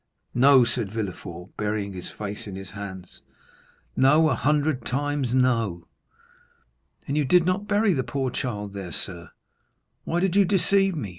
"No," 0.33 0.63
said 0.63 0.91
Villefort, 0.91 1.55
burying 1.57 1.93
his 1.93 2.09
face 2.09 2.47
in 2.47 2.55
his 2.55 2.71
hands, 2.71 3.21
"no, 3.95 4.29
a 4.29 4.33
hundred 4.35 4.83
times 4.83 5.35
no!" 5.35 5.85
"Then 7.05 7.15
you 7.15 7.23
did 7.23 7.45
not 7.45 7.67
bury 7.67 7.93
the 7.93 8.01
poor 8.01 8.31
child 8.31 8.73
there, 8.73 8.91
sir? 8.93 9.29
Why 10.03 10.19
did 10.19 10.35
you 10.35 10.43
deceive 10.43 10.95
me? 10.95 11.09